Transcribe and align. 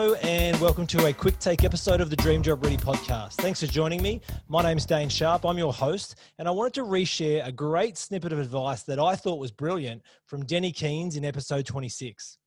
Hello 0.00 0.14
and 0.22 0.60
welcome 0.60 0.86
to 0.86 1.06
a 1.06 1.12
quick 1.12 1.40
take 1.40 1.64
episode 1.64 2.00
of 2.00 2.08
the 2.08 2.14
Dream 2.14 2.40
Job 2.40 2.62
Ready 2.62 2.76
podcast. 2.76 3.32
Thanks 3.32 3.58
for 3.58 3.66
joining 3.66 4.00
me. 4.00 4.20
My 4.46 4.62
name's 4.62 4.86
Dane 4.86 5.08
Sharp. 5.08 5.44
I'm 5.44 5.58
your 5.58 5.72
host, 5.72 6.20
and 6.38 6.46
I 6.46 6.52
wanted 6.52 6.74
to 6.74 6.82
reshare 6.82 7.44
a 7.44 7.50
great 7.50 7.98
snippet 7.98 8.32
of 8.32 8.38
advice 8.38 8.84
that 8.84 9.00
I 9.00 9.16
thought 9.16 9.40
was 9.40 9.50
brilliant 9.50 10.02
from 10.24 10.46
Denny 10.46 10.70
Keynes 10.70 11.16
in 11.16 11.24
episode 11.24 11.66
26. 11.66 12.38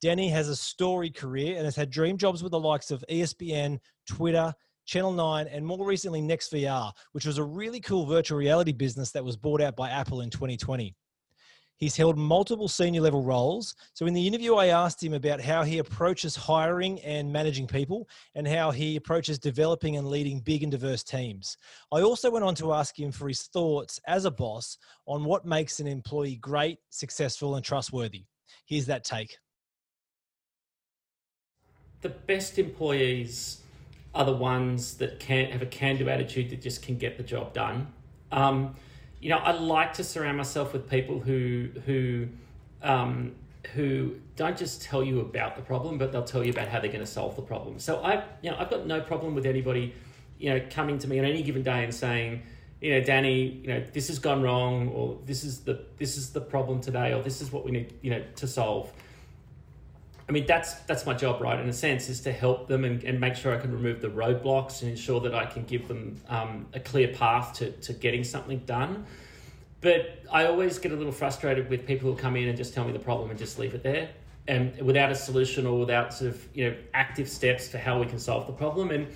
Denny 0.00 0.28
has 0.28 0.48
a 0.48 0.54
storied 0.54 1.16
career 1.16 1.56
and 1.56 1.64
has 1.64 1.74
had 1.74 1.90
dream 1.90 2.16
jobs 2.16 2.40
with 2.40 2.52
the 2.52 2.60
likes 2.60 2.92
of 2.92 3.04
ESPN, 3.10 3.80
Twitter, 4.06 4.54
Channel 4.86 5.12
9, 5.12 5.48
and 5.48 5.66
more 5.66 5.84
recently 5.84 6.22
NextVR, 6.22 6.92
which 7.10 7.26
was 7.26 7.38
a 7.38 7.42
really 7.42 7.80
cool 7.80 8.06
virtual 8.06 8.38
reality 8.38 8.70
business 8.70 9.10
that 9.10 9.24
was 9.24 9.36
bought 9.36 9.60
out 9.60 9.74
by 9.74 9.90
Apple 9.90 10.20
in 10.20 10.30
2020. 10.30 10.94
He's 11.82 11.96
held 11.96 12.16
multiple 12.16 12.68
senior 12.68 13.00
level 13.00 13.24
roles. 13.24 13.74
So, 13.92 14.06
in 14.06 14.14
the 14.14 14.24
interview, 14.24 14.54
I 14.54 14.66
asked 14.66 15.02
him 15.02 15.14
about 15.14 15.40
how 15.40 15.64
he 15.64 15.78
approaches 15.78 16.36
hiring 16.36 17.00
and 17.00 17.32
managing 17.32 17.66
people 17.66 18.08
and 18.36 18.46
how 18.46 18.70
he 18.70 18.94
approaches 18.94 19.36
developing 19.36 19.96
and 19.96 20.06
leading 20.06 20.38
big 20.38 20.62
and 20.62 20.70
diverse 20.70 21.02
teams. 21.02 21.56
I 21.90 22.02
also 22.02 22.30
went 22.30 22.44
on 22.44 22.54
to 22.54 22.72
ask 22.72 22.96
him 22.96 23.10
for 23.10 23.26
his 23.26 23.42
thoughts 23.42 23.98
as 24.06 24.26
a 24.26 24.30
boss 24.30 24.78
on 25.06 25.24
what 25.24 25.44
makes 25.44 25.80
an 25.80 25.88
employee 25.88 26.36
great, 26.36 26.78
successful, 26.90 27.56
and 27.56 27.64
trustworthy. 27.64 28.26
Here's 28.64 28.86
that 28.86 29.02
take. 29.02 29.36
The 32.02 32.10
best 32.10 32.60
employees 32.60 33.60
are 34.14 34.24
the 34.24 34.36
ones 34.36 34.98
that 34.98 35.18
can't 35.18 35.50
have 35.50 35.62
a 35.62 35.66
can 35.66 35.96
do 35.96 36.08
attitude 36.08 36.50
that 36.50 36.62
just 36.62 36.80
can 36.80 36.96
get 36.96 37.16
the 37.16 37.24
job 37.24 37.52
done. 37.52 37.92
Um, 38.30 38.76
you 39.22 39.28
know, 39.28 39.38
I 39.38 39.52
like 39.52 39.94
to 39.94 40.04
surround 40.04 40.36
myself 40.36 40.72
with 40.72 40.90
people 40.90 41.20
who 41.20 41.68
who 41.86 42.26
um, 42.82 43.36
who 43.72 44.16
don't 44.34 44.58
just 44.58 44.82
tell 44.82 45.04
you 45.04 45.20
about 45.20 45.54
the 45.54 45.62
problem, 45.62 45.96
but 45.96 46.10
they'll 46.10 46.24
tell 46.24 46.44
you 46.44 46.50
about 46.50 46.66
how 46.66 46.80
they're 46.80 46.90
going 46.90 47.04
to 47.04 47.10
solve 47.10 47.36
the 47.36 47.42
problem. 47.42 47.78
So 47.78 48.02
I, 48.02 48.24
you 48.42 48.50
know, 48.50 48.56
I've 48.58 48.68
got 48.68 48.84
no 48.84 49.00
problem 49.00 49.36
with 49.36 49.46
anybody, 49.46 49.94
you 50.38 50.50
know, 50.50 50.66
coming 50.70 50.98
to 50.98 51.08
me 51.08 51.20
on 51.20 51.24
any 51.24 51.44
given 51.44 51.62
day 51.62 51.84
and 51.84 51.94
saying, 51.94 52.42
you 52.80 52.90
know, 52.90 53.00
Danny, 53.00 53.44
you 53.44 53.68
know, 53.68 53.84
this 53.92 54.08
has 54.08 54.18
gone 54.18 54.42
wrong, 54.42 54.88
or 54.88 55.16
this 55.24 55.44
is 55.44 55.60
the 55.60 55.84
this 55.98 56.16
is 56.16 56.30
the 56.30 56.40
problem 56.40 56.80
today, 56.80 57.14
or 57.14 57.22
this 57.22 57.40
is 57.40 57.52
what 57.52 57.64
we 57.64 57.70
need, 57.70 57.94
you 58.02 58.10
know, 58.10 58.24
to 58.36 58.48
solve. 58.48 58.92
I 60.28 60.32
mean, 60.32 60.46
that's 60.46 60.74
that's 60.82 61.04
my 61.04 61.14
job, 61.14 61.40
right? 61.40 61.58
In 61.58 61.68
a 61.68 61.72
sense, 61.72 62.08
is 62.08 62.20
to 62.22 62.32
help 62.32 62.68
them 62.68 62.84
and, 62.84 63.02
and 63.04 63.20
make 63.20 63.34
sure 63.34 63.54
I 63.54 63.58
can 63.58 63.72
remove 63.72 64.00
the 64.00 64.08
roadblocks 64.08 64.82
and 64.82 64.90
ensure 64.90 65.20
that 65.20 65.34
I 65.34 65.46
can 65.46 65.64
give 65.64 65.88
them 65.88 66.20
um, 66.28 66.66
a 66.74 66.80
clear 66.80 67.08
path 67.08 67.54
to, 67.54 67.72
to 67.72 67.92
getting 67.92 68.22
something 68.22 68.58
done. 68.60 69.04
But 69.80 70.22
I 70.30 70.46
always 70.46 70.78
get 70.78 70.92
a 70.92 70.96
little 70.96 71.12
frustrated 71.12 71.68
with 71.68 71.86
people 71.86 72.10
who 72.10 72.16
come 72.16 72.36
in 72.36 72.48
and 72.48 72.56
just 72.56 72.72
tell 72.72 72.84
me 72.84 72.92
the 72.92 73.00
problem 73.00 73.30
and 73.30 73.38
just 73.38 73.58
leave 73.58 73.74
it 73.74 73.82
there, 73.82 74.10
and 74.46 74.80
without 74.80 75.10
a 75.10 75.14
solution 75.14 75.66
or 75.66 75.80
without 75.80 76.14
sort 76.14 76.30
of 76.30 76.48
you 76.54 76.70
know 76.70 76.76
active 76.94 77.28
steps 77.28 77.68
for 77.68 77.78
how 77.78 77.98
we 77.98 78.06
can 78.06 78.18
solve 78.18 78.46
the 78.46 78.52
problem. 78.52 78.90
And 78.90 79.08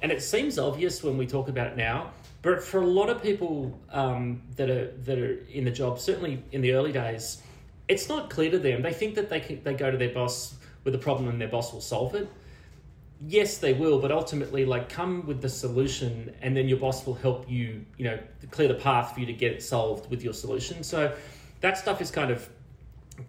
and 0.00 0.10
it 0.10 0.22
seems 0.22 0.58
obvious 0.58 1.02
when 1.02 1.18
we 1.18 1.26
talk 1.26 1.48
about 1.48 1.66
it 1.66 1.76
now, 1.76 2.10
but 2.40 2.62
for 2.62 2.80
a 2.80 2.86
lot 2.86 3.10
of 3.10 3.22
people 3.22 3.78
um, 3.92 4.42
that 4.56 4.70
are 4.70 4.92
that 5.04 5.18
are 5.18 5.38
in 5.52 5.64
the 5.64 5.70
job, 5.70 6.00
certainly 6.00 6.42
in 6.52 6.62
the 6.62 6.72
early 6.72 6.92
days 6.92 7.42
it's 7.88 8.08
not 8.08 8.30
clear 8.30 8.50
to 8.50 8.58
them. 8.58 8.82
They 8.82 8.92
think 8.92 9.14
that 9.16 9.28
they 9.30 9.40
can, 9.40 9.62
they 9.62 9.74
go 9.74 9.90
to 9.90 9.96
their 9.96 10.12
boss 10.12 10.54
with 10.84 10.94
a 10.94 10.98
problem 10.98 11.28
and 11.28 11.40
their 11.40 11.48
boss 11.48 11.72
will 11.72 11.80
solve 11.80 12.14
it. 12.14 12.28
Yes, 13.26 13.58
they 13.58 13.72
will, 13.72 14.00
but 14.00 14.12
ultimately, 14.12 14.64
like, 14.66 14.88
come 14.88 15.24
with 15.24 15.40
the 15.40 15.48
solution, 15.48 16.34
and 16.42 16.54
then 16.54 16.68
your 16.68 16.78
boss 16.78 17.06
will 17.06 17.14
help 17.14 17.48
you, 17.48 17.86
you 17.96 18.04
know, 18.04 18.18
clear 18.50 18.68
the 18.68 18.74
path 18.74 19.14
for 19.14 19.20
you 19.20 19.26
to 19.26 19.32
get 19.32 19.52
it 19.52 19.62
solved 19.62 20.10
with 20.10 20.22
your 20.22 20.34
solution. 20.34 20.82
So, 20.82 21.14
that 21.60 21.78
stuff 21.78 22.02
is 22.02 22.10
kind 22.10 22.30
of 22.30 22.46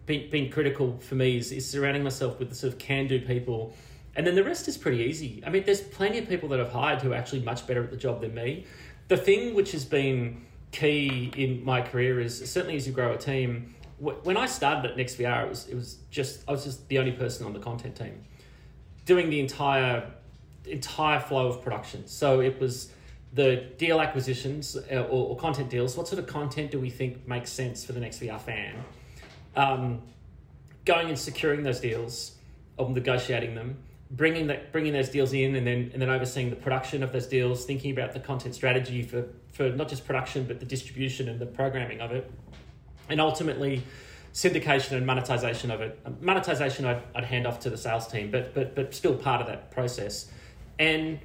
been, 0.06 0.30
been 0.30 0.52
critical 0.52 0.98
for 1.00 1.16
me. 1.16 1.38
Is, 1.38 1.52
is 1.52 1.70
surrounding 1.70 2.04
myself 2.04 2.40
with 2.40 2.50
the 2.50 2.56
sort 2.56 2.74
of 2.74 2.80
can-do 2.80 3.22
people, 3.22 3.74
and 4.16 4.26
then 4.26 4.36
the 4.36 4.44
rest 4.44 4.68
is 4.68 4.78
pretty 4.78 5.04
easy. 5.04 5.42
I 5.46 5.50
mean, 5.50 5.64
there's 5.66 5.82
plenty 5.82 6.18
of 6.18 6.28
people 6.28 6.50
that 6.50 6.60
I've 6.60 6.72
hired 6.72 7.02
who 7.02 7.14
are 7.14 7.16
actually 7.16 7.44
much 7.44 7.66
better 7.66 7.84
at 7.84 7.92
the 7.92 7.98
job 7.98 8.22
than 8.22 8.34
me. 8.34 8.66
The 9.08 9.18
thing 9.18 9.54
which 9.54 9.72
has 9.72 9.86
been 9.86 10.42
key 10.72 11.32
in 11.38 11.64
my 11.64 11.82
career 11.82 12.20
is 12.20 12.52
certainly 12.52 12.76
as 12.76 12.86
you 12.86 12.92
grow 12.92 13.14
a 13.14 13.18
team 13.18 13.76
when 13.98 14.36
I 14.36 14.46
started 14.46 14.92
at 14.92 14.98
NextVR, 14.98 15.46
it 15.46 15.50
was 15.50 15.68
it 15.68 15.76
was 15.76 15.98
just 16.12 16.44
I 16.48 16.52
was 16.52 16.64
just 16.64 16.88
the 16.90 17.00
only 17.00 17.14
person 17.14 17.46
on 17.46 17.54
the 17.54 17.60
content 17.60 17.96
team, 17.96 18.24
doing 19.06 19.30
the 19.30 19.40
entire 19.40 20.12
entire 20.66 21.20
flow 21.20 21.48
of 21.48 21.62
production. 21.62 22.08
So 22.08 22.42
it 22.42 22.60
was 22.60 22.92
the 23.34 23.68
deal 23.78 24.02
acquisitions 24.02 24.76
uh, 24.76 24.96
or, 24.96 25.30
or, 25.30 25.38
content 25.38 25.70
deals. 25.70 25.98
What 25.98 26.08
sort 26.08 26.20
of 26.20 26.28
content 26.28 26.72
do 26.72 26.80
we 26.80 26.90
think 26.90 27.28
makes 27.28 27.52
sense 27.52 27.84
for 27.84 27.92
the 27.92 28.00
NextVR 28.00 28.40
fan? 28.40 28.76
Um, 29.56 30.02
going 30.86 31.10
and 31.10 31.20
securing 31.20 31.64
those 31.64 31.82
deals, 31.82 32.36
of 32.78 32.92
negotiating 32.92 33.54
them, 33.56 33.78
bringing 34.12 34.48
that 34.48 34.72
bringing 34.74 34.94
those 34.94 35.10
deals 35.10 35.32
in, 35.32 35.56
and 35.56 35.66
then 35.66 35.92
and 35.94 36.02
then 36.02 36.10
overseeing 36.10 36.50
the 36.50 36.56
production 36.58 37.02
of 37.02 37.14
those 37.14 37.28
deals, 37.28 37.66
thinking 37.66 37.92
about 37.92 38.12
the 38.12 38.20
content 38.20 38.56
strategy 38.56 39.04
for 39.04 39.28
for 39.54 39.70
not 39.70 39.88
just 39.88 40.06
production 40.06 40.44
but 40.46 40.60
the 40.60 40.66
distribution 40.66 41.30
and 41.30 41.40
the 41.40 41.46
programming 41.46 42.02
of 42.02 42.12
it 42.12 42.30
and 43.10 43.22
ultimately 43.22 43.84
syndication 44.34 44.98
and 44.98 45.06
monetization 45.06 45.72
of 45.72 45.82
it. 45.82 46.00
Monetization, 46.22 46.86
I'd, 46.86 47.02
I'd 47.16 47.24
hand 47.24 47.48
off 47.48 47.62
to 47.62 47.70
the 47.70 47.78
sales 47.78 48.08
team, 48.08 48.32
but 48.32 48.54
but 48.54 48.76
but 48.76 48.94
still 48.94 49.16
part 49.16 49.42
of 49.42 49.48
that 49.48 49.72
process. 49.72 50.30
And 50.78 51.20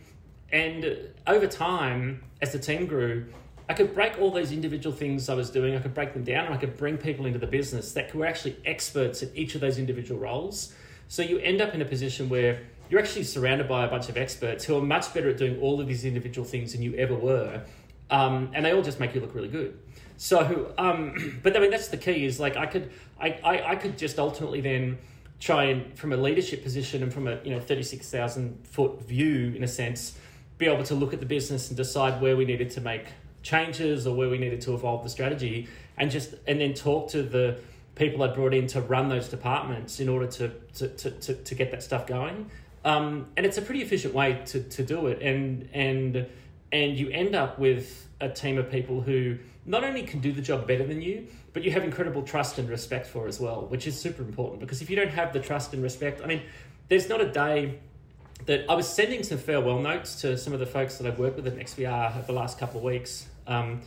and 0.53 1.09
over 1.27 1.47
time, 1.47 2.23
as 2.41 2.53
the 2.53 2.59
team 2.59 2.87
grew, 2.87 3.27
I 3.69 3.75
could 3.75 3.95
break 3.95 4.19
all 4.19 4.31
those 4.31 4.53
individual 4.53 4.95
things 4.95 5.29
I 5.29 5.35
was 5.35 5.51
doing. 5.51 5.77
I 5.77 5.81
could 5.81 5.95
break 5.95 6.13
them 6.13 6.25
down, 6.25 6.47
and 6.47 6.55
I 6.55 6.57
could 6.57 6.77
bring 6.77 6.97
people 6.99 7.27
into 7.27 7.39
the 7.39 7.47
business 7.47 7.93
that 7.93 8.15
were 8.15 8.27
actually 8.27 8.57
experts 8.65 9.23
at 9.23 9.31
each 9.35 9.55
of 9.55 9.61
those 9.61 9.79
individual 9.79 10.21
roles. 10.21 10.75
So 11.09 11.23
you 11.23 11.39
end 11.39 11.61
up 11.61 11.75
in 11.75 11.83
a 11.83 11.85
position 11.85 12.29
where 12.29 12.63
you're 12.89 13.01
actually 13.01 13.25
surrounded 13.25 13.69
by 13.69 13.85
a 13.85 13.89
bunch 13.89 14.09
of 14.09 14.17
experts 14.17 14.65
who 14.65 14.77
are 14.77 14.83
much 14.83 15.13
better 15.15 15.31
at 15.31 15.37
doing 15.37 15.61
all 15.61 15.81
of 15.81 15.87
these 15.87 16.05
individual 16.05 16.45
things 16.45 16.73
than 16.73 16.83
you 16.83 16.95
ever 16.95 17.15
were, 17.15 17.63
um, 18.11 18.51
and 18.55 18.65
they 18.65 18.73
all 18.73 18.83
just 18.83 18.99
make 19.01 19.15
you 19.15 19.21
look 19.21 19.35
really 19.35 19.49
good. 19.49 19.79
So, 20.21 20.75
um, 20.77 21.41
but 21.43 21.57
I 21.57 21.61
mean, 21.61 21.71
that's 21.71 21.89
the 21.89 21.97
key 21.97 22.27
is 22.27 22.39
like 22.39 22.55
I 22.57 22.67
could, 22.67 22.91
I, 23.19 23.39
I, 23.43 23.71
I 23.71 23.77
could 23.77 23.97
just 23.97 24.19
ultimately 24.19 24.61
then 24.61 24.99
try 25.41 25.65
and 25.65 25.99
from 25.99 26.13
a 26.13 26.17
leadership 26.19 26.63
position 26.63 27.03
and 27.03 27.11
from 27.11 27.27
a 27.27 27.41
you 27.43 27.51
know 27.51 27.59
36,000 27.61 28.67
foot 28.67 29.01
view 29.03 29.55
in 29.57 29.65
a 29.65 29.69
sense 29.69 30.19
be 30.59 30.67
able 30.67 30.85
to 30.85 30.95
look 30.95 31.15
at 31.15 31.21
the 31.21 31.27
business 31.27 31.69
and 31.69 31.77
decide 31.79 32.21
where 32.21 32.37
we 32.37 32.45
needed 32.45 32.69
to 32.69 32.83
make 32.83 33.07
changes 33.43 34.07
or 34.07 34.15
where 34.15 34.29
we 34.29 34.37
needed 34.37 34.61
to 34.61 34.75
evolve 34.75 35.03
the 35.03 35.09
strategy 35.09 35.67
and 35.97 36.11
just 36.11 36.35
and 36.47 36.61
then 36.61 36.75
talk 36.75 37.09
to 37.09 37.23
the 37.23 37.59
people 37.95 38.23
I 38.23 38.29
brought 38.29 38.53
in 38.53 38.67
to 38.69 38.83
run 38.83 39.09
those 39.09 39.31
departments 39.31 40.01
in 40.01 40.11
order 40.11 40.27
to 40.27 40.51
to, 40.75 40.89
to, 40.89 41.11
to, 41.11 41.35
to 41.35 41.55
get 41.55 41.71
that 41.71 41.83
stuff 41.83 42.07
going. 42.07 42.51
Um, 42.85 43.29
and 43.39 43.47
it's 43.47 43.57
a 43.57 43.63
pretty 43.63 43.81
efficient 43.81 44.13
way 44.13 44.43
to, 44.47 44.63
to 44.63 44.83
do 44.83 45.07
it. 45.07 45.23
And 45.23 45.71
and 45.73 46.27
and 46.71 46.99
you 46.99 47.09
end 47.09 47.35
up 47.35 47.59
with 47.59 48.07
a 48.21 48.29
team 48.29 48.59
of 48.59 48.71
people 48.71 49.01
who 49.01 49.39
not 49.71 49.85
only 49.85 50.03
can 50.03 50.19
do 50.19 50.33
the 50.33 50.43
job 50.43 50.67
better 50.67 50.85
than 50.85 51.01
you, 51.01 51.29
but 51.53 51.63
you 51.63 51.71
have 51.71 51.85
incredible 51.85 52.23
trust 52.23 52.59
and 52.59 52.69
respect 52.69 53.07
for 53.07 53.29
as 53.29 53.39
well, 53.39 53.67
which 53.67 53.87
is 53.87 53.99
super 53.99 54.23
important 54.23 54.61
because 54.61 54.83
if 54.83 54.91
you 54.91 54.97
don't 54.97 55.11
have 55.11 55.33
the 55.33 55.39
trust 55.39 55.73
and 55.73 55.83
respect, 55.83 56.21
I 56.23 56.27
mean, 56.27 56.43
there's 56.89 57.09
not 57.09 57.21
a 57.21 57.31
day 57.31 57.79
that 58.47 58.65
I 58.69 58.75
was 58.75 58.89
sending 58.89 59.23
some 59.23 59.39
farewell 59.39 59.79
notes 59.79 60.21
to 60.23 60.37
some 60.37 60.53
of 60.53 60.59
the 60.59 60.67
folks 60.67 60.99
that 60.99 61.07
I've 61.07 61.21
worked 61.21 61.37
with 61.37 61.47
at 61.47 61.55
NextVR 61.57 62.17
over 62.17 62.27
the 62.27 62.33
last 62.33 62.59
couple 62.59 62.79
of 62.79 62.85
weeks. 62.85 63.29
Um, 63.47 63.83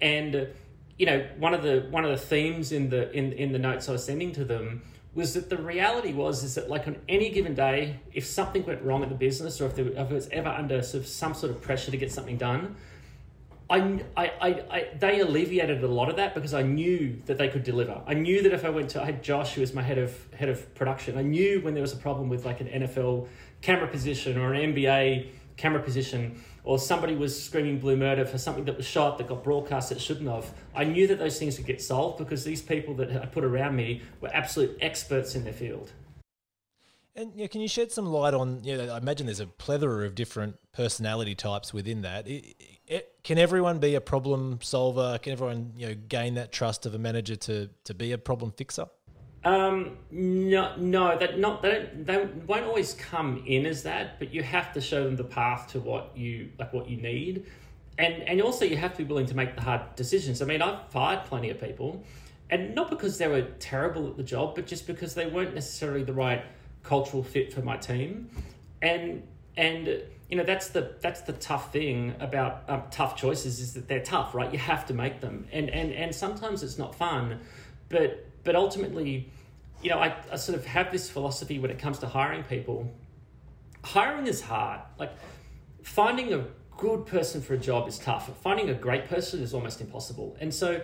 and 0.00 0.48
you 0.96 1.04
know, 1.04 1.26
one 1.38 1.52
of 1.52 1.62
the 1.62 1.86
one 1.90 2.06
of 2.06 2.10
the 2.10 2.26
themes 2.26 2.72
in 2.72 2.88
the 2.88 3.12
in 3.12 3.32
in 3.34 3.52
the 3.52 3.58
notes 3.58 3.90
I 3.90 3.92
was 3.92 4.04
sending 4.04 4.32
to 4.32 4.44
them 4.44 4.82
was 5.14 5.34
that 5.34 5.50
the 5.50 5.58
reality 5.58 6.14
was 6.14 6.44
is 6.44 6.54
that 6.54 6.70
like 6.70 6.86
on 6.86 6.96
any 7.08 7.28
given 7.30 7.54
day, 7.54 8.00
if 8.14 8.24
something 8.24 8.64
went 8.64 8.82
wrong 8.82 9.02
in 9.02 9.10
the 9.10 9.14
business 9.14 9.60
or 9.60 9.66
if, 9.66 9.74
there, 9.74 9.86
if 9.86 10.10
it 10.10 10.14
was 10.14 10.28
ever 10.28 10.48
under 10.48 10.82
sort 10.82 11.02
of 11.02 11.08
some 11.08 11.34
sort 11.34 11.50
of 11.50 11.60
pressure 11.60 11.90
to 11.90 11.96
get 11.96 12.10
something 12.12 12.36
done, 12.38 12.76
I, 13.68 14.00
I, 14.16 14.26
I, 14.70 14.88
they 14.96 15.20
alleviated 15.20 15.82
a 15.82 15.88
lot 15.88 16.08
of 16.08 16.16
that 16.16 16.34
because 16.34 16.54
I 16.54 16.62
knew 16.62 17.20
that 17.26 17.36
they 17.36 17.48
could 17.48 17.64
deliver. 17.64 18.00
I 18.06 18.14
knew 18.14 18.42
that 18.42 18.52
if 18.52 18.64
I 18.64 18.70
went 18.70 18.90
to, 18.90 19.02
I 19.02 19.06
had 19.06 19.24
Josh, 19.24 19.54
who 19.54 19.60
was 19.60 19.74
my 19.74 19.82
head 19.82 19.98
of 19.98 20.14
head 20.34 20.48
of 20.48 20.72
production. 20.76 21.18
I 21.18 21.22
knew 21.22 21.60
when 21.62 21.74
there 21.74 21.82
was 21.82 21.92
a 21.92 21.96
problem 21.96 22.28
with 22.28 22.44
like 22.44 22.60
an 22.60 22.68
NFL 22.68 23.26
camera 23.62 23.88
position 23.88 24.38
or 24.38 24.54
an 24.54 24.72
NBA 24.72 25.30
camera 25.56 25.82
position, 25.82 26.40
or 26.62 26.78
somebody 26.78 27.16
was 27.16 27.42
screaming 27.42 27.80
blue 27.80 27.96
murder 27.96 28.24
for 28.24 28.38
something 28.38 28.64
that 28.66 28.76
was 28.76 28.86
shot 28.86 29.18
that 29.18 29.26
got 29.26 29.42
broadcast 29.42 29.88
that 29.88 30.00
shouldn't 30.00 30.28
have. 30.28 30.52
I 30.74 30.84
knew 30.84 31.08
that 31.08 31.18
those 31.18 31.38
things 31.38 31.56
would 31.56 31.66
get 31.66 31.82
solved 31.82 32.18
because 32.18 32.44
these 32.44 32.62
people 32.62 32.94
that 32.94 33.10
I 33.10 33.26
put 33.26 33.42
around 33.42 33.74
me 33.74 34.02
were 34.20 34.30
absolute 34.32 34.78
experts 34.80 35.34
in 35.34 35.42
their 35.42 35.52
field. 35.52 35.92
And 37.16 37.34
know, 37.34 37.48
can 37.48 37.62
you 37.62 37.68
shed 37.68 37.90
some 37.90 38.06
light 38.06 38.34
on? 38.34 38.62
You 38.62 38.76
know, 38.76 38.94
I 38.94 38.98
imagine 38.98 39.26
there's 39.26 39.40
a 39.40 39.46
plethora 39.46 40.04
of 40.04 40.14
different 40.14 40.56
personality 40.72 41.34
types 41.34 41.72
within 41.72 42.02
that. 42.02 42.28
It, 42.28 42.54
it, 42.86 43.14
can 43.24 43.38
everyone 43.38 43.78
be 43.78 43.94
a 43.94 44.02
problem 44.02 44.58
solver? 44.62 45.18
Can 45.22 45.32
everyone 45.32 45.72
you 45.76 45.88
know 45.88 45.94
gain 45.94 46.34
that 46.34 46.52
trust 46.52 46.84
of 46.84 46.94
a 46.94 46.98
manager 46.98 47.34
to 47.34 47.70
to 47.84 47.94
be 47.94 48.12
a 48.12 48.18
problem 48.18 48.52
fixer? 48.52 48.86
Um, 49.46 49.96
no, 50.10 50.76
no, 50.76 51.16
that 51.18 51.38
not 51.38 51.62
they 51.62 51.88
they 51.94 52.26
won't 52.46 52.64
always 52.64 52.92
come 52.92 53.42
in 53.46 53.64
as 53.64 53.82
that, 53.84 54.18
but 54.18 54.34
you 54.34 54.42
have 54.42 54.74
to 54.74 54.80
show 54.80 55.04
them 55.04 55.16
the 55.16 55.24
path 55.24 55.68
to 55.68 55.80
what 55.80 56.14
you 56.14 56.50
like, 56.58 56.74
what 56.74 56.90
you 56.90 56.98
need, 56.98 57.46
and 57.96 58.24
and 58.24 58.42
also 58.42 58.66
you 58.66 58.76
have 58.76 58.92
to 58.92 58.98
be 58.98 59.04
willing 59.04 59.26
to 59.26 59.36
make 59.36 59.54
the 59.54 59.62
hard 59.62 59.94
decisions. 59.96 60.42
I 60.42 60.44
mean, 60.44 60.60
I've 60.60 60.90
fired 60.90 61.24
plenty 61.24 61.48
of 61.48 61.58
people, 61.58 62.04
and 62.50 62.74
not 62.74 62.90
because 62.90 63.16
they 63.16 63.28
were 63.28 63.42
terrible 63.58 64.06
at 64.06 64.18
the 64.18 64.22
job, 64.22 64.54
but 64.54 64.66
just 64.66 64.86
because 64.86 65.14
they 65.14 65.26
weren't 65.26 65.54
necessarily 65.54 66.02
the 66.02 66.12
right 66.12 66.44
cultural 66.86 67.22
fit 67.22 67.52
for 67.52 67.62
my 67.62 67.76
team, 67.76 68.30
and 68.80 69.22
and 69.56 70.02
you 70.28 70.36
know 70.36 70.44
that's 70.44 70.68
the 70.68 70.96
that's 71.00 71.22
the 71.22 71.32
tough 71.32 71.72
thing 71.72 72.14
about 72.20 72.64
um, 72.68 72.82
tough 72.90 73.16
choices 73.16 73.60
is 73.60 73.74
that 73.74 73.88
they're 73.88 74.02
tough, 74.02 74.34
right? 74.34 74.52
You 74.52 74.58
have 74.58 74.86
to 74.86 74.94
make 74.94 75.20
them, 75.20 75.46
and 75.52 75.68
and 75.68 75.92
and 75.92 76.14
sometimes 76.14 76.62
it's 76.62 76.78
not 76.78 76.94
fun, 76.94 77.40
but 77.88 78.26
but 78.44 78.54
ultimately, 78.54 79.30
you 79.82 79.90
know, 79.90 79.98
I, 79.98 80.16
I 80.32 80.36
sort 80.36 80.56
of 80.58 80.64
have 80.66 80.92
this 80.92 81.10
philosophy 81.10 81.58
when 81.58 81.70
it 81.70 81.78
comes 81.78 81.98
to 81.98 82.06
hiring 82.06 82.44
people. 82.44 82.92
Hiring 83.82 84.26
is 84.26 84.40
hard. 84.40 84.80
Like 84.98 85.12
finding 85.82 86.32
a 86.32 86.44
good 86.76 87.06
person 87.06 87.40
for 87.40 87.54
a 87.54 87.58
job 87.58 87.88
is 87.88 87.98
tough. 87.98 88.30
Finding 88.42 88.70
a 88.70 88.74
great 88.74 89.08
person 89.08 89.42
is 89.42 89.52
almost 89.54 89.80
impossible, 89.80 90.36
and 90.40 90.54
so 90.54 90.80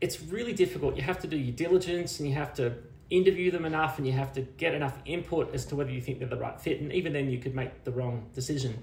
it's 0.00 0.20
really 0.22 0.52
difficult. 0.52 0.96
You 0.96 1.02
have 1.02 1.20
to 1.20 1.26
do 1.26 1.36
your 1.36 1.54
diligence, 1.54 2.18
and 2.18 2.28
you 2.28 2.34
have 2.34 2.54
to 2.54 2.74
interview 3.10 3.50
them 3.50 3.64
enough 3.64 3.98
and 3.98 4.06
you 4.06 4.12
have 4.12 4.32
to 4.32 4.40
get 4.42 4.74
enough 4.74 4.98
input 5.04 5.54
as 5.54 5.64
to 5.66 5.76
whether 5.76 5.90
you 5.90 6.00
think 6.00 6.18
they're 6.18 6.28
the 6.28 6.36
right 6.36 6.60
fit 6.60 6.80
and 6.80 6.92
even 6.92 7.12
then 7.12 7.30
you 7.30 7.38
could 7.38 7.54
make 7.54 7.84
the 7.84 7.92
wrong 7.92 8.28
decision. 8.34 8.82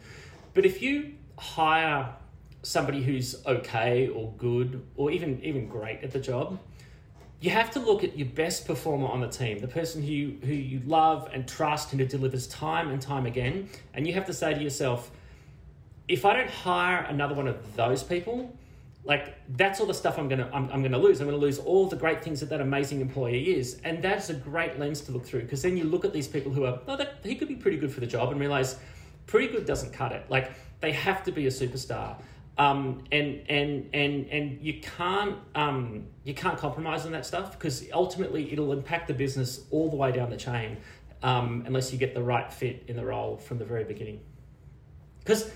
But 0.54 0.66
if 0.66 0.82
you 0.82 1.14
hire 1.38 2.16
somebody 2.62 3.04
who's 3.04 3.46
okay 3.46 4.08
or 4.08 4.32
good 4.38 4.86
or 4.96 5.12
even 5.12 5.44
even 5.44 5.68
great 5.68 6.02
at 6.02 6.12
the 6.12 6.20
job 6.20 6.58
you 7.42 7.50
have 7.50 7.70
to 7.72 7.80
look 7.82 8.06
at 8.06 8.18
your 8.18 8.28
best 8.28 8.66
performer 8.66 9.08
on 9.08 9.20
the 9.20 9.28
team 9.28 9.60
the 9.60 9.68
person 9.68 10.02
who 10.02 10.34
who 10.46 10.54
you 10.54 10.82
love 10.86 11.30
and 11.34 11.46
trust 11.46 11.92
and 11.92 12.00
who 12.00 12.08
delivers 12.08 12.48
time 12.48 12.90
and 12.90 13.02
time 13.02 13.26
again. 13.26 13.68
And 13.94 14.08
you 14.08 14.14
have 14.14 14.26
to 14.28 14.34
say 14.34 14.54
to 14.54 14.62
yourself 14.62 15.12
if 16.08 16.26
i 16.26 16.34
don't 16.34 16.50
hire 16.50 17.00
another 17.00 17.36
one 17.36 17.48
of 17.48 17.76
those 17.76 18.04
people 18.04 18.56
like 19.06 19.36
that's 19.58 19.80
all 19.80 19.86
the 19.86 19.94
stuff 19.94 20.18
I'm 20.18 20.30
gonna 20.30 20.50
I'm, 20.54 20.70
I'm 20.70 20.82
gonna 20.82 20.98
lose. 20.98 21.20
I'm 21.20 21.28
gonna 21.28 21.38
lose 21.38 21.60
all 21.60 21.88
the 21.88 21.96
great 21.96 22.24
things 22.24 22.40
that 22.40 22.50
that 22.50 22.62
amazing 22.62 23.02
employee 23.02 23.56
is, 23.56 23.80
and 23.84 24.02
that's 24.02 24.30
a 24.30 24.34
great 24.34 24.80
lens 24.80 25.02
to 25.02 25.12
look 25.12 25.26
through 25.26 25.42
because 25.42 25.62
then 25.62 25.76
you 25.76 25.84
look 25.84 26.06
at 26.06 26.14
these 26.14 26.28
people 26.28 26.52
who 26.52 26.66
are 26.66 26.80
oh 26.88 26.96
that 26.96 27.16
he 27.24 27.36
could 27.36 27.50
be 27.50 27.56
pretty 27.56 27.78
good 27.78 27.92
for 27.92 28.00
the 28.00 28.08
job 28.08 28.32
and 28.32 28.40
realize 28.40 28.78
pretty 29.28 29.48
good 29.48 29.66
doesn't 29.66 29.92
cut 29.92 30.14
it. 30.14 30.30
Like 30.30 30.52
they 30.80 30.94
have 30.94 31.24
to 31.24 31.32
be 31.32 31.48
a 31.48 31.50
superstar, 31.50 32.16
um, 32.58 33.04
and 33.12 33.42
and 33.50 33.90
and 33.94 34.28
and 34.28 34.62
you 34.62 34.80
can't 34.80 35.38
um, 35.54 36.06
you 36.24 36.34
can't 36.34 36.58
compromise 36.58 37.06
on 37.06 37.12
that 37.12 37.26
stuff 37.26 37.52
because 37.52 37.86
ultimately 37.94 38.54
it'll 38.54 38.72
impact 38.72 39.08
the 39.08 39.14
business 39.14 39.66
all 39.70 39.90
the 39.90 39.98
way 39.98 40.14
down 40.14 40.30
the 40.30 40.38
chain 40.38 40.78
um, 41.24 41.64
unless 41.66 41.92
you 41.92 41.98
get 41.98 42.14
the 42.14 42.24
right 42.24 42.52
fit 42.52 42.84
in 42.88 42.96
the 42.96 43.06
role 43.06 43.36
from 43.36 43.58
the 43.58 43.66
very 43.66 43.84
beginning. 43.84 44.22
Because 45.20 45.50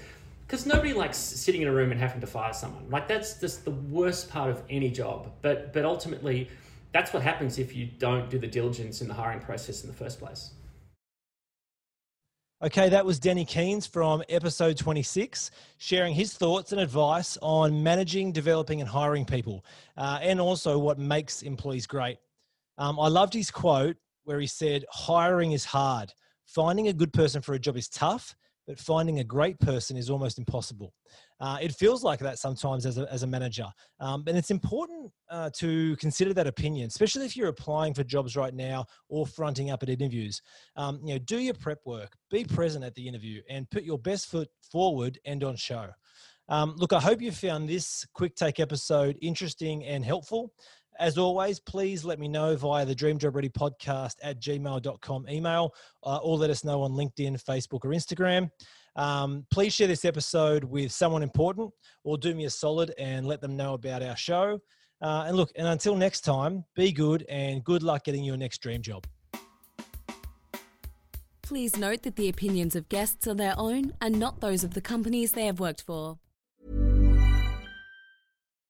because 0.47 0.65
nobody 0.65 0.93
likes 0.93 1.17
sitting 1.17 1.61
in 1.61 1.67
a 1.67 1.71
room 1.71 1.91
and 1.91 1.99
having 1.99 2.21
to 2.21 2.27
fire 2.27 2.53
someone. 2.53 2.89
Like 2.89 3.07
that's 3.07 3.39
just 3.39 3.65
the 3.65 3.71
worst 3.71 4.29
part 4.29 4.49
of 4.49 4.63
any 4.69 4.89
job. 4.89 5.33
But 5.41 5.73
but 5.73 5.83
ultimately, 5.83 6.49
that's 6.93 7.11
what 7.13 7.21
happens 7.21 7.59
if 7.59 7.75
you 7.75 7.85
don't 7.85 8.29
do 8.29 8.39
the 8.39 8.47
diligence 8.47 9.01
in 9.01 9.07
the 9.07 9.13
hiring 9.13 9.41
process 9.41 9.83
in 9.83 9.87
the 9.89 9.95
first 9.95 10.19
place. 10.19 10.51
Okay, 12.63 12.89
that 12.89 13.05
was 13.05 13.19
Denny 13.19 13.45
Keynes 13.45 13.85
from 13.85 14.23
episode 14.29 14.77
26, 14.77 15.51
sharing 15.77 16.15
his 16.15 16.33
thoughts 16.33 16.71
and 16.71 16.81
advice 16.81 17.37
on 17.43 17.83
managing, 17.83 18.31
developing, 18.31 18.81
and 18.81 18.89
hiring 18.89 19.25
people, 19.25 19.63
uh, 19.95 20.17
and 20.23 20.41
also 20.41 20.79
what 20.79 20.97
makes 20.97 21.43
employees 21.43 21.85
great. 21.85 22.17
Um, 22.79 22.99
I 22.99 23.09
loved 23.09 23.35
his 23.35 23.51
quote 23.51 23.97
where 24.23 24.39
he 24.39 24.47
said, 24.47 24.85
Hiring 24.89 25.51
is 25.51 25.65
hard. 25.65 26.11
Finding 26.45 26.87
a 26.87 26.93
good 26.93 27.13
person 27.13 27.43
for 27.43 27.53
a 27.53 27.59
job 27.59 27.77
is 27.77 27.89
tough, 27.89 28.35
but 28.67 28.77
finding 28.79 29.19
a 29.19 29.23
great 29.23 29.57
person 29.59 29.95
is 29.95 30.09
almost 30.09 30.37
impossible. 30.37 30.93
Uh, 31.39 31.57
it 31.61 31.71
feels 31.73 32.03
like 32.03 32.19
that 32.19 32.37
sometimes 32.37 32.85
as 32.85 32.97
a, 32.97 33.11
as 33.11 33.23
a 33.23 33.27
manager. 33.27 33.67
Um, 33.99 34.23
and 34.27 34.37
it's 34.37 34.51
important 34.51 35.11
uh, 35.29 35.49
to 35.55 35.95
consider 35.95 36.33
that 36.33 36.47
opinion, 36.47 36.87
especially 36.87 37.25
if 37.25 37.37
you're 37.37 37.47
applying 37.47 37.93
for 37.93 38.03
jobs 38.03 38.35
right 38.35 38.53
now 38.53 38.85
or 39.07 39.25
fronting 39.25 39.71
up 39.71 39.83
at 39.83 39.89
interviews. 39.89 40.41
Um, 40.75 40.99
you 41.03 41.13
know, 41.13 41.19
do 41.19 41.39
your 41.39 41.53
prep 41.53 41.79
work, 41.85 42.11
be 42.29 42.43
present 42.43 42.83
at 42.83 42.93
the 42.95 43.07
interview, 43.07 43.41
and 43.49 43.69
put 43.69 43.83
your 43.83 43.97
best 43.97 44.27
foot 44.27 44.49
forward 44.71 45.17
and 45.25 45.43
on 45.43 45.55
show. 45.55 45.89
Um, 46.49 46.75
look, 46.77 46.93
I 46.93 46.99
hope 46.99 47.21
you 47.21 47.31
found 47.31 47.67
this 47.67 48.05
quick 48.13 48.35
take 48.35 48.59
episode 48.59 49.17
interesting 49.21 49.83
and 49.83 50.03
helpful. 50.03 50.53
As 50.99 51.17
always, 51.17 51.59
please 51.59 52.03
let 52.03 52.19
me 52.19 52.27
know 52.27 52.55
via 52.55 52.85
the 52.85 52.95
Dream 52.95 53.19
Job 53.19 53.35
Ready 53.35 53.49
podcast 53.49 54.15
at 54.23 54.41
gmail.com 54.41 55.29
email 55.29 55.75
uh, 56.03 56.17
or 56.17 56.37
let 56.37 56.49
us 56.49 56.63
know 56.63 56.81
on 56.81 56.93
LinkedIn, 56.93 57.41
Facebook, 57.43 57.85
or 57.85 57.91
Instagram. 57.91 58.49
Um, 58.95 59.45
please 59.51 59.73
share 59.73 59.87
this 59.87 60.05
episode 60.05 60.63
with 60.63 60.91
someone 60.91 61.21
important 61.21 61.71
or 62.03 62.17
do 62.17 62.33
me 62.33 62.45
a 62.45 62.49
solid 62.49 62.93
and 62.97 63.27
let 63.27 63.41
them 63.41 63.55
know 63.55 63.75
about 63.75 64.01
our 64.01 64.15
show. 64.15 64.59
Uh, 64.99 65.25
and 65.27 65.37
look, 65.37 65.51
and 65.55 65.67
until 65.67 65.95
next 65.95 66.21
time, 66.21 66.65
be 66.75 66.91
good 66.91 67.23
and 67.29 67.63
good 67.63 67.83
luck 67.83 68.05
getting 68.05 68.23
your 68.23 68.37
next 68.37 68.57
dream 68.59 68.81
job. 68.81 69.05
Please 71.43 71.77
note 71.77 72.01
that 72.01 72.15
the 72.15 72.27
opinions 72.27 72.75
of 72.75 72.89
guests 72.89 73.27
are 73.27 73.35
their 73.35 73.53
own 73.57 73.93
and 74.01 74.19
not 74.19 74.41
those 74.41 74.63
of 74.63 74.73
the 74.73 74.81
companies 74.81 75.33
they 75.33 75.45
have 75.45 75.59
worked 75.59 75.83
for. 75.83 76.17